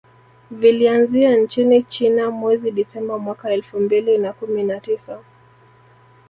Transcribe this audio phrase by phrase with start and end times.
[0.51, 5.19] Vilianzia nchini China mwezi Disemba mwaka elfu mbili na kumi na tisa